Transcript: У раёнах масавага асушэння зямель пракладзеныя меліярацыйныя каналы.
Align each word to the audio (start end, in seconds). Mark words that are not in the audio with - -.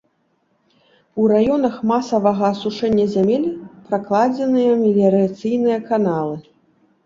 У 1.23 1.27
раёнах 1.31 1.75
масавага 1.91 2.43
асушэння 2.53 3.05
зямель 3.15 3.47
пракладзеныя 3.93 4.71
меліярацыйныя 4.83 5.79
каналы. 5.95 6.35